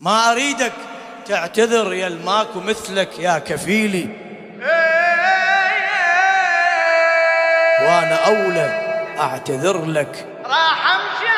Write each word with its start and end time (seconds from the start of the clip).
ما 0.00 0.32
أريدك. 0.32 0.72
تعتذر 1.26 1.92
يا 1.94 2.06
الماكو 2.06 2.60
مثلك 2.60 3.18
يا 3.18 3.38
كفيلي. 3.38 4.08
وأنا 7.82 8.26
أولى 8.26 8.68
أعتذر 9.20 9.84
لك. 9.84 10.26
راح 10.44 10.94
أمشي 10.94 11.30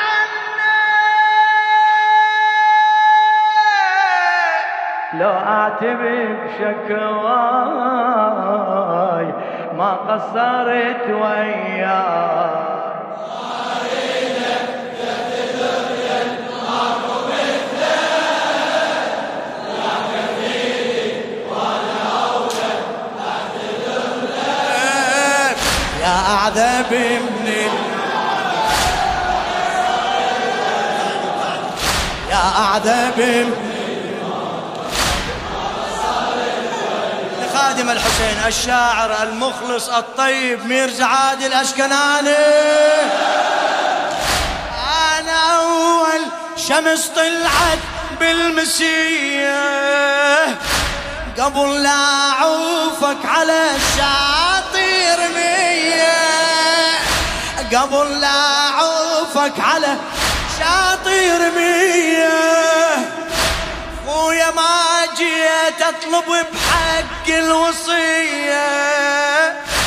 لو 5.15 5.31
اعتب 5.31 5.99
بشكواي 6.43 7.03
ما 9.77 9.93
قصرت 9.93 11.11
وياي. 11.11 12.72
أعذب 26.43 26.93
من. 27.45 27.71
يا 32.31 32.53
أعذب 32.59 33.19
من 33.19 33.55
خادم 37.55 37.91
الحسين 37.91 38.47
الشاعر 38.47 39.23
المخلص 39.23 39.89
الطيب 39.89 40.67
ميرزا 40.67 41.05
عادل 41.05 41.47
الأشكناني 41.47 42.37
أنا 45.19 45.57
أول 45.57 46.21
شمس 46.57 47.07
طلعت 47.07 47.79
بالمسية 48.21 49.63
قبل 51.39 51.83
لا 51.83 52.31
أعوفك 52.31 53.27
على 53.27 53.71
الشاطئ 53.77 54.32
قبل 57.75 58.21
لا 58.21 58.69
أعوفك 58.69 59.61
على 59.61 59.97
شاطئ 60.59 61.31
رمية 61.31 62.29
خويا 64.07 64.51
ما 64.51 65.07
جيت 65.17 65.83
أطلب 65.83 66.47
بحق 66.53 67.29
الوصية. 67.29 68.69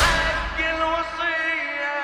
حق 0.02 0.58
الوصية. 0.58 1.94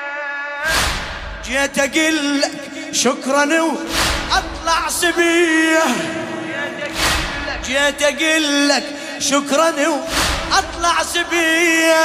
جيت 1.44 1.78
أقول 1.78 2.40
لك 2.40 2.52
شكرا 2.92 3.44
وأطلع 3.60 4.88
سبية. 4.88 5.84
جيت 7.66 8.02
أقول 8.02 8.68
لك 8.68 8.84
شكرا 9.18 9.72
وأطلع 9.88 11.02
سبية. 11.02 12.02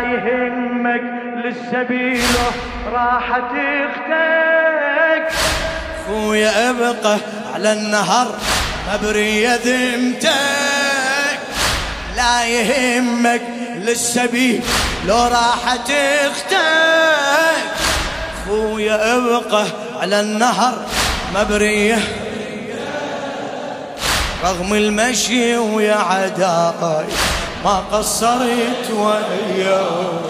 لا 0.00 0.06
يهمك 0.06 1.02
للسبيل 1.44 2.22
راحت 2.92 3.52
أختك. 3.84 5.36
خويا 6.06 6.70
ابقى 6.70 7.18
على 7.54 7.72
النهر 7.72 8.34
مبرية 8.92 9.60
ذمتك. 9.64 11.40
لا 12.16 12.44
يهمك 12.46 13.42
للسبيل 13.76 14.62
لو 15.06 15.16
راحت 15.16 15.90
أختك. 16.26 17.70
خويا 18.46 19.16
ابقى 19.16 19.66
على 20.00 20.20
النهر 20.20 20.74
مبرية 21.34 21.98
رغم 24.44 24.74
المشي 24.74 25.56
ويا 25.56 25.94
عداي. 25.94 27.06
ما 27.64 27.82
قصرت 27.92 28.90
وياك 28.90 30.20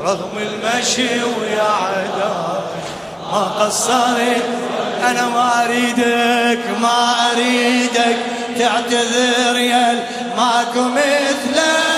رغم 0.00 0.38
المشي 0.38 1.22
ويا 1.24 1.62
عداي 1.62 2.60
ما 3.32 3.42
قصرت 3.42 4.42
أنا 5.10 5.28
ما 5.28 5.64
أريدك 5.64 6.60
ما 6.80 7.30
أريدك 7.32 8.16
تعتذر 8.58 9.56
يا 9.56 10.08
ماكو 10.36 10.88
مثلك. 10.88 11.93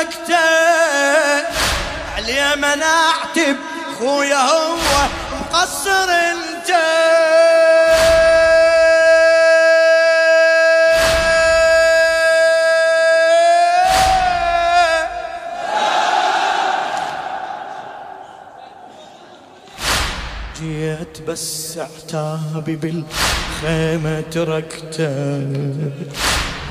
تركته 0.00 0.34
علي 2.16 2.56
من 2.56 2.82
أعتب 2.82 3.56
خويا 3.98 4.36
هو 4.36 4.76
مقصر 5.40 6.08
أنت. 6.10 6.70
جيت 20.60 21.22
بس 21.28 21.78
عتابي 21.78 22.76
بالخيمة 22.76 24.20
تركته. 24.20 25.06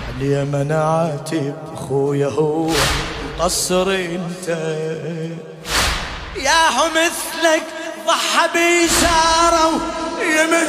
علي 0.10 0.46
من 0.46 0.72
عاتب 0.72 1.56
خويا 1.76 2.28
هو 2.28 2.72
مقصر 3.40 3.90
انت. 3.92 4.48
ياهو 6.36 6.90
مثلك 6.90 7.64
ضحى 8.08 8.48
بيساره 8.54 9.82
يمن 10.22 10.68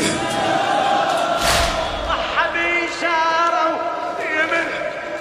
ضحى 2.09 2.47
بيساره 2.53 3.81
يمن 4.21 4.69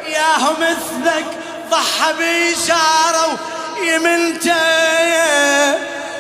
ياهو 0.08 0.52
مثلك 0.54 1.26
ضحى 1.72 2.14
بيساره 2.18 3.40
يمنته 3.84 4.56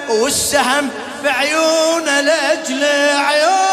والسهم 0.09 0.89
بعيونه 1.23 2.21
لأجل 2.21 2.83
عيون. 3.15 3.68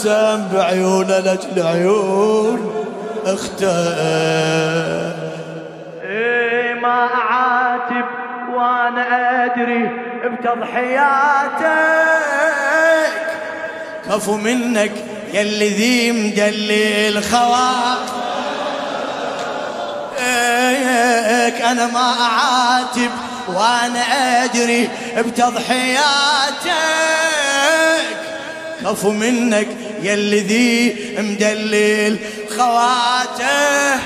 والسهم 0.00 0.48
بعيونه 0.48 1.18
لاجل 1.18 1.62
عيون 1.66 2.86
اختار 3.26 3.70
إيه 6.02 6.74
ما 6.74 7.08
أعاتب 7.14 8.04
وأنا 8.54 9.44
أدري 9.44 9.90
بتضحياتك. 10.24 11.66
كفو 14.08 14.36
منك 14.36 14.92
يلي 15.34 15.68
ذي 15.68 16.12
مدلل 16.12 17.24
خواطر 17.24 18.14
إيك 20.18 21.60
أنا 21.62 21.86
ما 21.86 22.14
أعاتب 22.20 23.10
وأنا 23.48 24.00
أدري 24.44 24.88
بتضحياتك. 25.16 27.19
كفو 28.84 29.10
منك 29.10 29.68
يلي 30.02 30.40
ذي 30.40 30.96
مدلل 31.18 32.18
خواته. 32.56 34.00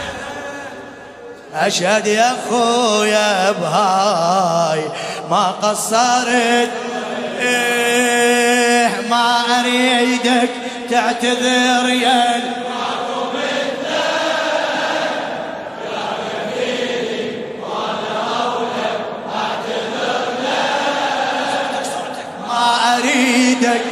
أشهد 1.54 2.06
يا 2.06 2.32
أخويا 2.32 3.52
بهاي 3.52 4.82
ما 5.30 5.50
قصرت. 5.50 6.70
إيه 7.40 8.90
ما 9.10 9.42
أريدك 9.60 10.50
تعتذر 10.90 11.88
يا 11.88 12.54
ما 22.48 22.96
أريدك 22.96 23.83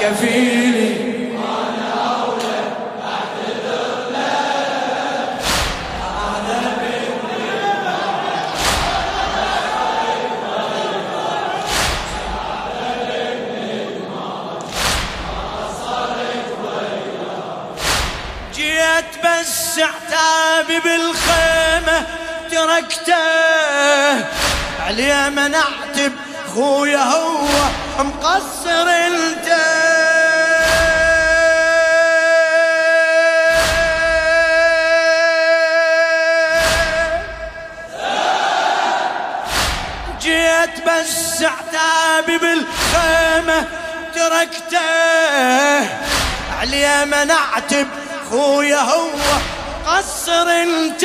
كفيلي. 0.00 1.06
جيت 18.54 19.24
بس 19.24 19.78
عتابي 19.78 20.80
بالخيمة 20.80 22.06
تركته. 22.50 23.14
عليه 24.86 25.28
منعتب 25.28 26.12
خويا 26.54 26.98
هو 26.98 27.48
مقصر 27.98 28.88
انت 28.88 29.45
بس 40.80 41.42
عتابي 41.42 42.38
بالخيمة 42.38 43.66
تركته. 44.14 44.78
عليه 46.60 47.04
منعتب 47.04 47.86
خويا 48.30 48.80
هو. 48.80 49.10
قصر 49.86 50.48
انت. 50.48 51.04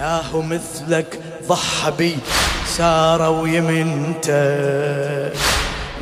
ياهو 0.00 0.42
مثلك 0.42 1.20
ضحى 1.48 1.90
بي 1.98 2.18
سارة 2.76 3.30
ويمنته 3.30 4.30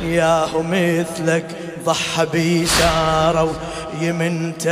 ياهو 0.01 0.63
مثلك 0.63 1.45
ضحى 1.85 2.25
بي 2.25 2.65
سارة 2.65 3.55
ويمنته 3.93 4.69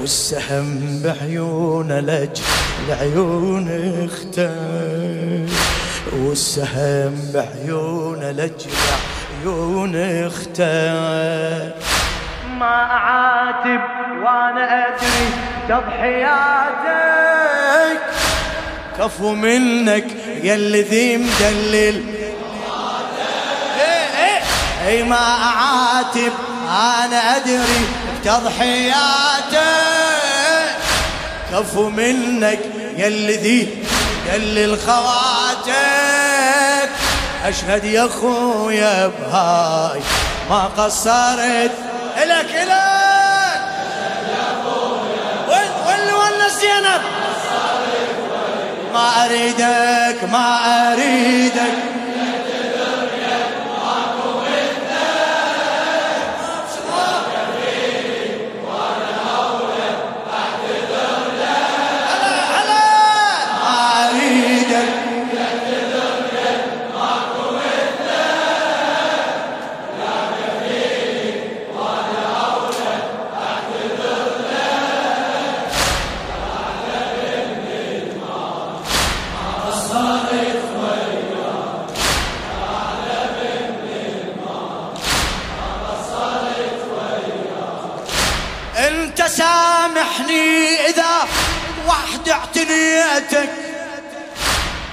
والسهم 0.00 1.02
بعيون 1.04 1.92
لج 1.92 2.38
لعيون 2.88 3.68
اخته 4.04 4.54
والسهم 6.12 7.14
بعيون 7.34 8.24
لج 8.30 8.66
لعيون 9.44 9.96
اخته 10.26 11.74
ما 12.58 12.84
أعاتب 12.90 13.80
وأنا 14.22 14.86
أدري 14.88 15.26
تضحياتك. 15.68 17.00
كفو 18.98 19.34
منك 19.34 20.06
يا 20.42 20.54
الذي 20.54 21.16
مدلل. 21.16 22.04
اي 23.80 24.02
اي 24.24 24.42
أي 24.88 25.02
ما 25.02 25.16
أعاتب 25.16 26.32
أنا 26.68 27.36
أدري 27.36 27.86
بتضحياتك 28.20 29.79
كفو 31.52 31.88
منك 31.88 32.60
يا 32.96 33.06
الذي 33.06 33.84
دلل 34.32 34.78
خواتك 34.78 35.70
أشهد 37.44 37.84
يا 37.84 38.08
خويا 38.08 39.06
بهاي 39.06 40.00
ما 40.50 40.64
قصرت. 40.76 41.70
الك 42.22 42.50
الك 42.62 43.62
وين 45.48 45.70
وين 45.86 46.14
وين 46.14 46.48
زينب. 46.60 47.02
ما 48.94 49.24
أريدك 49.24 50.24
ما 50.32 50.46
أريدك. 50.92 51.89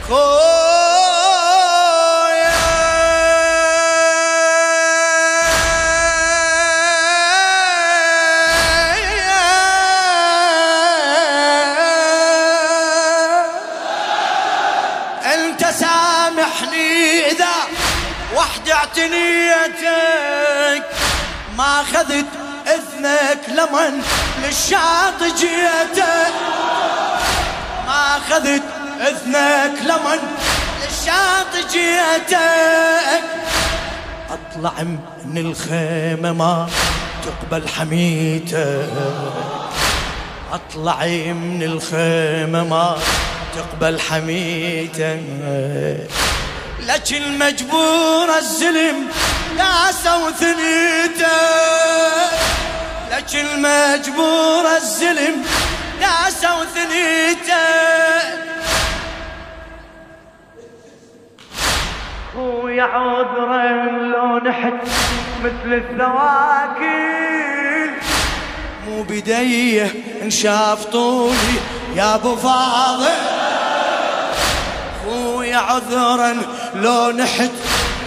خويا. 0.08 0.48
انت 15.36 15.66
سامحني 15.66 17.26
اذا 17.32 17.56
وحد 18.36 18.70
اعتنيتك. 18.70 20.84
ما 21.58 21.82
أخذت 21.82 22.26
إذنك 22.68 23.42
لمن 23.50 24.04
للشاط 24.44 25.24
جيتك. 25.24 26.34
ما 27.88 28.18
أخذت 28.18 28.64
اذنك 29.02 29.82
لمن؟ 29.84 30.20
للشاط 30.82 31.72
جيتك. 31.72 32.38
أطلع 34.30 34.84
من 35.26 35.38
الخيمة 35.38 36.32
ما 36.32 36.70
تقبل 37.26 37.68
حميتك. 37.68 38.90
أطلع 40.54 41.06
من 41.34 41.64
الخيمة 41.64 42.64
ما 42.64 42.98
تقبل 43.56 44.00
حميتك. 44.00 45.22
لك 46.88 47.12
المجبور 47.12 48.38
الزلم 48.38 49.08
لا 49.58 49.92
ثنيتك. 50.32 51.28
لك 53.12 53.36
المجبور 53.36 54.76
الزلم 54.78 55.46
لا 56.02 56.30
ثنيتك. 56.76 58.47
خويا 62.78 62.86
عذرا 62.86 63.66
لو 64.14 64.38
نحت 64.38 64.74
مثل 65.44 65.74
الثواكل 65.74 66.88
مو 68.88 69.04
بديه 69.04 69.94
انشاف 70.22 70.86
طولي 70.86 71.58
يا 71.96 72.16
أبو 72.16 72.36
فاضل. 72.36 73.08
خويا 75.06 75.58
عذرا 75.58 76.36
لو 76.76 77.12
نحت 77.12 77.52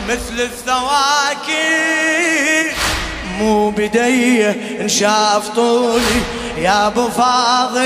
مثل 0.08 0.40
الثواكي. 0.40 1.56
مو 3.38 3.70
بديه 3.70 4.78
انشاف 4.80 5.48
طولي 5.48 6.22
يا 6.58 6.86
أبو 6.86 7.08
فاضل. 7.08 7.80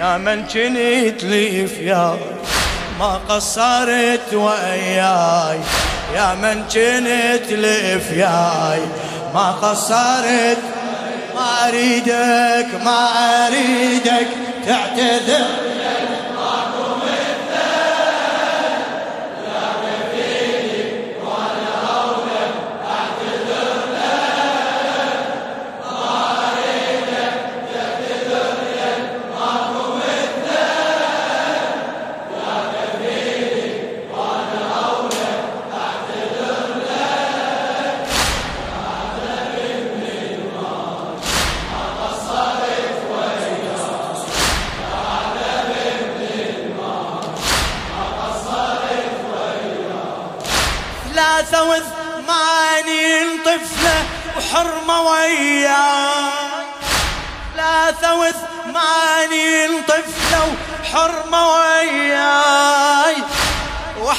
يا 0.00 0.18
من 0.18 0.46
جنيت 0.46 1.24
لي 1.24 1.66
فياي 1.66 2.39
ما 3.00 3.20
قصرت 3.28 4.34
وياي. 4.34 5.60
يا 6.14 6.34
من 6.34 6.64
جنت 6.70 7.52
لي 7.52 8.00
فياي 8.00 8.80
ما 9.34 9.50
قصرت 9.50 10.58
ما 11.34 11.68
أريدك 11.68 12.66
ما 12.84 13.08
أريدك 13.46 14.28
تعتذر. 14.66 15.69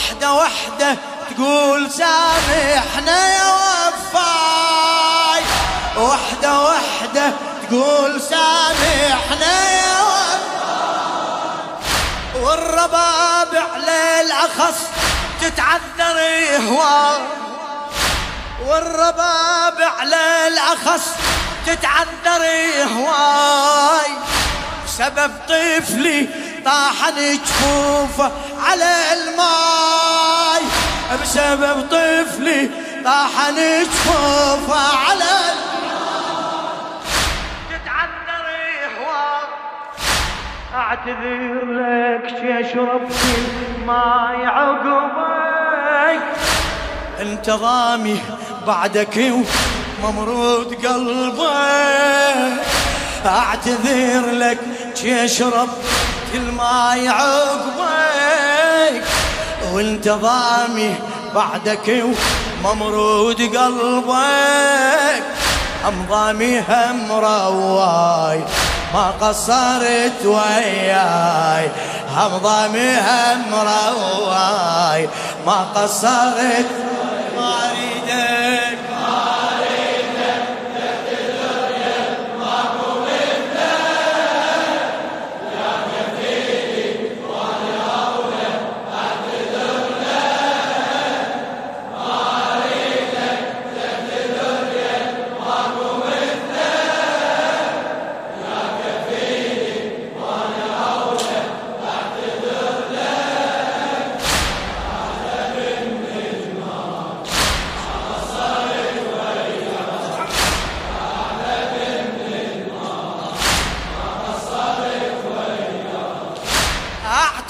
وحدة 0.01 0.33
وحدة 0.33 0.97
تقول 1.35 1.91
سامحنا 1.91 3.27
يا 3.35 3.51
وفاي. 3.53 5.43
وحدة 5.97 6.61
وحدة 6.63 7.33
تقول 7.69 8.21
سامحنا 8.21 9.69
يا 9.71 10.01
وفاي. 10.01 10.41
والربابع 12.43 13.65
للأخص 13.77 14.79
تتعذر 15.41 16.19
هواي 16.69 17.21
والربابع 18.65 20.03
للأخص 20.03 21.05
تتعذر 21.65 22.43
هواي 22.97 24.11
سبب 24.97 25.31
طفلي 25.47 26.29
طاحن 26.65 27.39
جفوفه 27.45 28.31
على 28.67 28.93
الماي. 29.13 30.63
بسبب 31.23 31.77
طفلي 31.91 32.69
طاحن 33.05 33.57
جفوفه 33.83 34.97
على 34.97 35.31
الماي. 35.51 35.71
تتعذر 37.69 38.47
هواي 38.97 39.45
أعتذر 40.75 41.65
لك 41.65 42.27
شربت 42.73 43.21
الماي 43.77 44.45
عقبك 44.45 46.21
انت 47.21 47.49
ضامي 47.49 48.19
بعدك 48.67 49.33
وممرود 50.03 50.85
قلبك. 50.85 51.41
أعتذر 53.25 54.31
لك 54.31 54.59
اشرب 55.05 55.69
الماي 56.35 57.07
عقبك 57.07 59.03
وانت 59.73 60.09
ضامي 60.09 60.95
بعدك 61.35 62.03
وممرود 62.63 63.41
قلبك. 63.41 65.23
هم 65.85 66.05
ضامي 66.09 66.59
هم 66.59 67.11
رواي 67.11 68.43
ما 68.93 69.13
قصرت 69.21 70.25
وياي. 70.25 71.69
هم 72.15 73.53
رواي 73.53 75.09
ما 75.45 75.65
قصرت 75.75 76.90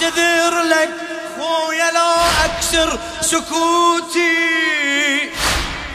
اعتذر 0.03 0.61
لك 0.61 0.89
خويا 1.37 1.91
لو 1.91 2.13
أكسر 2.45 2.99
سكوتي. 3.21 4.31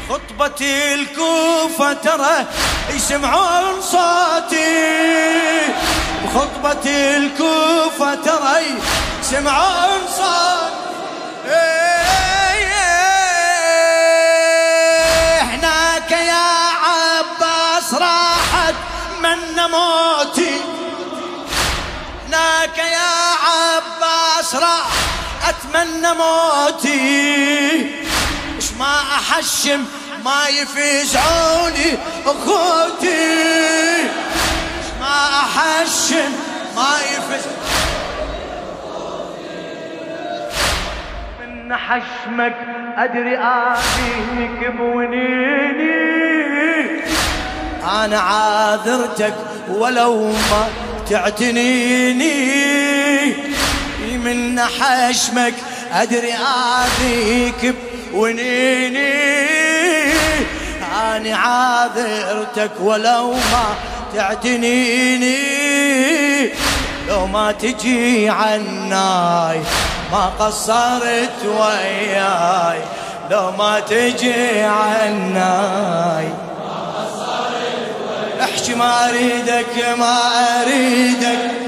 خطبة 0.08 0.60
الكوفة 0.94 1.92
ترى 1.92 2.46
يسمعون 2.90 3.82
صوتي 3.82 5.62
خطبة 6.34 6.90
الكوفة 7.16 8.14
ترى 8.14 8.62
يسمعون 9.20 10.00
صوتي 10.16 10.56
هناك 15.42 16.10
يا 16.10 16.48
عباس 16.86 17.94
راحت 17.94 18.74
من 19.22 19.70
موتي. 19.70 20.60
هناك 22.26 22.78
يا 22.78 23.15
راح 24.54 24.86
أتمنى 25.48 26.12
موتي 26.14 27.90
مش 28.56 28.72
ما 28.78 29.00
أحشم 29.00 29.84
ما 30.24 30.48
يفزعوني 30.48 31.98
اخوتي 32.26 34.04
مش 34.78 34.88
ما 35.00 35.16
أحشم 35.40 36.32
ما 36.76 36.92
يفز 37.12 37.46
من 41.40 41.76
حشمك 41.76 42.56
أدري 42.96 43.38
آذيك 43.38 44.60
بونيني. 44.78 46.06
أنا 47.84 48.18
عاذرتك 48.18 49.34
ولو 49.68 50.28
ما 50.28 50.68
تعتنيني. 51.10 52.95
من 54.26 54.60
حشمك 54.60 55.54
أدري 55.92 56.34
اذيك 56.34 57.74
ونيني 58.12 59.36
أنا 61.02 61.36
عاذرتك 61.36 62.70
ولو 62.80 63.32
ما 63.32 63.64
تعتنيني. 64.14 65.36
لو 67.08 67.26
ما 67.26 67.52
تجي 67.52 68.28
عناي 68.28 69.60
ما 70.12 70.32
قصرت 70.38 71.44
وياي. 71.44 72.80
لو 73.30 73.50
ما 73.50 73.80
تجي 73.80 74.60
عناي. 74.62 76.28
احكي 78.42 78.74
ما 78.74 79.08
أريدك 79.08 79.96
ما 79.98 80.18
أريدك. 80.62 81.65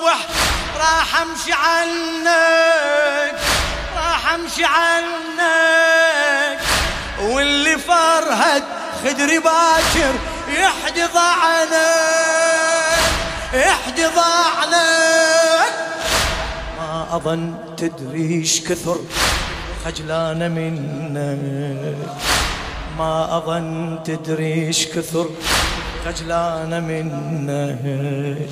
الصبح 0.00 0.26
راح 0.78 1.20
امشي 1.20 1.52
عنك 1.52 3.34
راح 3.96 4.32
امشي 4.34 4.64
عنك. 4.64 6.58
واللي 7.20 7.78
فرهد 7.78 8.62
خدري 9.04 9.38
باكر 9.38 10.14
يحدي 10.48 11.04
ضعنك 11.14 11.70
يحدي 13.54 14.06
ضعنك 14.06 15.72
ما 16.78 17.06
أظن 17.16 17.54
تدري 17.76 18.34
إيش 18.34 18.60
كثر 18.60 18.98
خجلانه 19.84 20.48
منك. 20.48 21.96
ما 22.98 23.36
أظن 23.36 23.98
تدري 24.04 24.66
إيش 24.66 24.86
كثر 24.86 25.26
خجلانه 26.04 26.80
منك. 26.80 28.48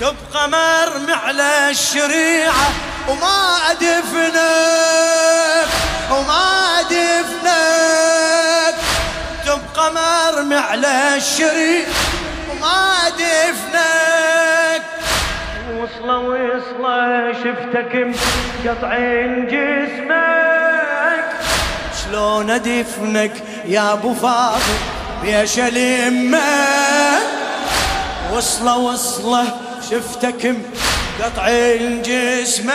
تبقى 0.00 0.48
مرمي 0.48 1.12
على 1.12 1.70
الشريعة 1.70 2.68
وما 3.08 3.56
أدفنك 3.70 5.68
وما 6.10 6.80
أدفنك. 6.80 8.74
تبقى 9.46 9.92
مرمي 9.92 10.56
على 10.56 11.16
الشريعة 11.16 11.88
وما 12.50 13.08
دفنك 13.08 14.82
وصلة 15.80 16.18
وصله 16.18 17.32
شفتك 17.32 17.92
مقطعين 18.64 19.46
جسمك. 19.46 21.26
شلون 22.04 22.50
أدفنك 22.50 23.32
يا 23.64 23.92
أبو 23.92 24.14
فاضل 24.14 24.60
بيش 25.22 25.58
الامه 25.58 26.42
وصلة 28.32 28.76
وصلة 28.76 29.65
شفتك 29.90 30.56
مقطعين 31.20 32.02
جسمك 32.02 32.72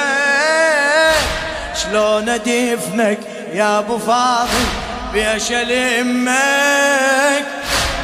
شلون 1.84 2.30
أدفنك 2.30 3.20
يا 3.53 3.80
أبو 3.80 3.98
فاضل 3.98 4.65
بيش 5.13 5.51
الامك 5.51 7.46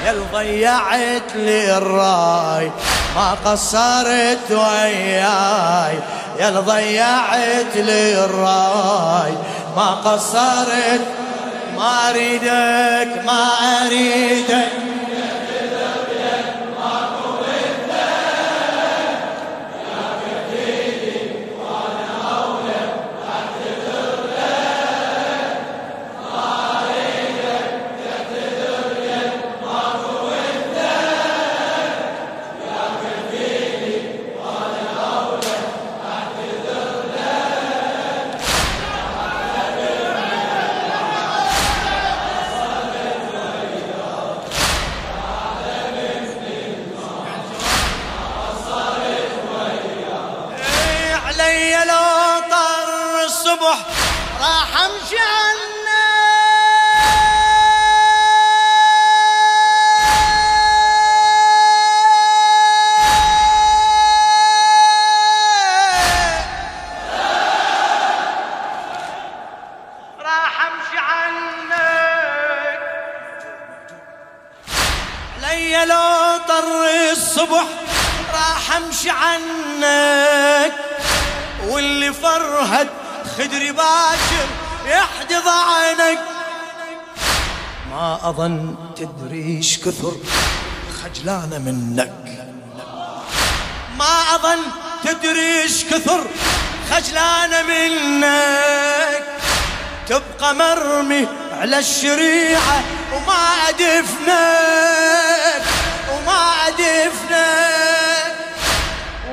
يا 0.06 0.16
ضيعت 0.34 1.36
لي 1.36 1.78
الراي 1.78 2.72
ما 3.16 3.38
قصرت 3.46 4.52
وياي. 4.52 6.00
يا 6.40 6.50
ضيعت 6.50 7.76
لي 7.76 8.26
الراي 8.26 9.34
ما 9.76 9.92
قصرت. 9.92 11.02
ما 11.78 12.10
أريدك 12.10 13.24
ما 13.26 13.50
أريدك. 13.86 14.97
علي 75.44 75.86
لو 75.86 76.38
طر 76.48 76.90
الصبح 77.12 77.66
راح 78.34 78.76
أمشي 78.76 79.10
عنك 79.10 80.74
واللي 81.68 82.14
فرهد 82.14 82.88
خدري 83.38 83.72
باكر 83.72 84.48
يحدض 84.86 85.48
عنك. 85.48 86.20
ما 87.92 88.20
أظن 88.24 88.76
تدري 88.96 89.58
إيش 89.58 89.78
كثر 89.78 90.14
خجلانة 91.04 91.58
منك. 91.58 92.14
ما 93.98 94.36
أظن 94.36 94.60
تدري 95.04 95.62
إيش 95.62 95.84
كثر 95.84 96.28
خجلانة 96.92 97.62
منك. 97.62 99.24
تبقى 100.08 100.56
مرمي 100.56 101.28
على 101.52 101.80
الشريعة 101.80 102.84
وما 103.14 103.70
أدفنك. 103.70 105.27
وما 106.78 106.86
ادفنك 106.86 108.36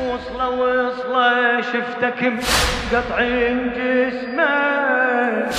وصله 0.02 0.48
وصله 0.48 1.61
شفتك 1.61 2.33
مقطعين 2.92 3.72
جسمك 3.76 5.54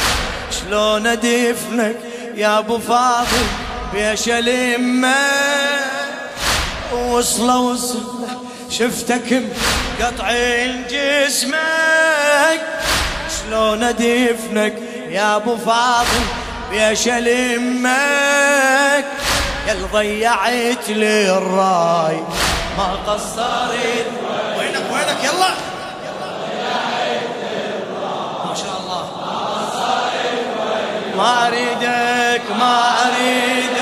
شلون 0.51 1.07
ادفنك 1.07 1.95
يا 2.35 2.59
ابو 2.59 2.77
فاضل 2.77 3.45
بيش 3.93 4.29
الامه؟ 4.29 5.15
وصله 6.93 7.57
وصله 7.59 8.27
شفتك 8.69 9.43
مقطعين 9.99 10.83
جسمك 10.89 12.61
شلون 13.37 13.83
ادفنك 13.83 14.73
يا 15.09 15.35
ابو 15.35 15.57
فاضل 15.57 16.25
بيش 16.71 17.07
الامك 17.07 19.05
اللي 19.71 19.87
ضيعت 19.93 20.89
لي 20.89 21.37
الراي 21.37 22.23
ما 22.77 22.97
قصرت. 23.07 24.07
وينك 24.59 24.85
وينك؟ 24.91 25.23
يلا. 25.23 25.49
ما 28.45 28.55
شاء 28.55 28.75
الله. 28.83 29.05
ما 31.17 31.47
أريدك 31.47 32.51
ما 32.59 32.79
اريدك 33.05 33.74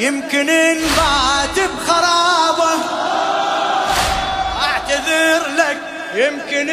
يمكن 0.00 0.50
انبات 0.50 1.56
بخرابة. 1.76 2.70
أعتذر 4.62 5.40
لك 5.58 5.78
يمكن 6.14 6.70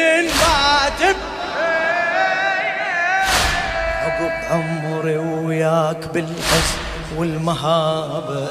ب- 1.12 1.16
عقب 4.04 4.32
عمري 4.50 5.16
وياك 5.18 6.06
بالحس 6.14 6.70
والمهابة. 7.16 8.48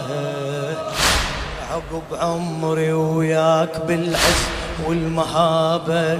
عقب 1.72 2.04
عمري 2.22 2.94
وياك 2.94 3.78
بالعز 3.78 4.42
والمهابة. 4.86 6.20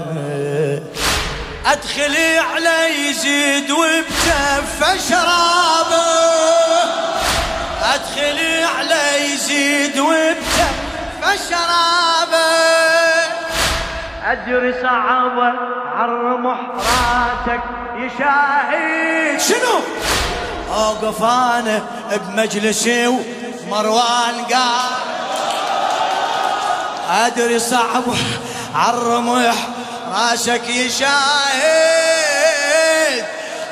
أدخلي 1.66 2.38
علي 2.38 3.08
يزيد 3.10 3.70
وبكفة 3.70 4.96
شرابة. 5.08 6.08
أدخلي 7.94 8.64
علي 8.64 9.32
يزيد 9.34 9.98
وبكفة 9.98 10.68
شرابة 11.50 12.48
أجري 14.24 14.72
صعبة 14.82 15.52
عالرمح 15.96 16.58
راسك 16.76 17.60
يشاهد 17.96 19.40
شنو؟ 19.40 19.80
اوقف 20.74 21.22
أنا 21.22 21.82
بمجلسي 22.12 23.06
ومروان 23.06 24.34
قال 24.52 24.90
أدري 27.10 27.58
صعب 27.58 28.02
عالرمح 28.74 29.54
راسك 30.14 30.68
يشاهد. 30.68 31.18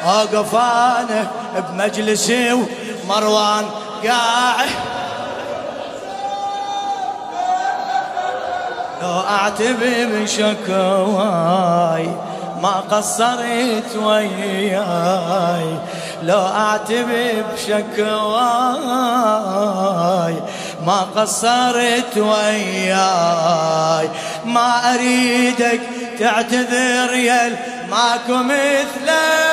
اوقف 0.05 0.55
أنا 0.55 1.31
بمجلسي 1.57 2.53
ومروان 3.05 3.67
قاعد 4.05 4.69
لو 9.03 9.21
اعتبي 9.21 10.05
بشكواي 10.05 12.09
ما 12.63 12.75
قصرت 12.91 13.97
وياي. 13.97 15.79
لو 16.23 16.47
أعتب 16.47 17.09
بشكواي 17.55 17.85
ما 20.87 21.01
قصرت 21.17 22.17
وياي. 22.17 24.09
ما 24.45 24.95
أريدك 24.95 25.81
تعتذر 26.19 27.15
يا 27.15 27.57
ماكو 27.91 28.43
مثلك. 28.43 29.46